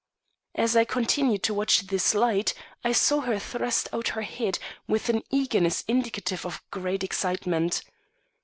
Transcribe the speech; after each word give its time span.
As 0.55 0.75
I 0.75 0.83
continued 0.83 1.43
to 1.43 1.53
watch 1.53 1.81
this 1.81 2.15
light, 2.15 2.55
I 2.83 2.91
saw 2.91 3.19
her 3.19 3.37
thrust 3.37 3.87
out 3.93 4.07
her 4.17 4.23
head 4.23 4.57
with 4.87 5.09
an 5.09 5.21
eagerness 5.29 5.83
indicative 5.87 6.43
of 6.43 6.63
great 6.71 7.03
excitement. 7.03 7.83